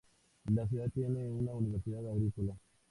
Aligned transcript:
La 0.51 0.67
ciudad 0.67 0.89
tiene 0.91 1.29
una 1.29 1.53
universidad 1.53 2.09
agrícola. 2.09 2.57